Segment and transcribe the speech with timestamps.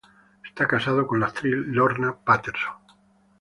[0.43, 2.73] Está casado con la actriz Lorna Patterson.